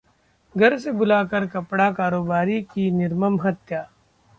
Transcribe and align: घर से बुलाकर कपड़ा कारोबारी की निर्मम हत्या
घर 0.55 0.77
से 0.77 0.91
बुलाकर 0.91 1.45
कपड़ा 1.47 1.91
कारोबारी 1.91 2.61
की 2.63 2.89
निर्मम 2.91 3.39
हत्या 3.41 3.87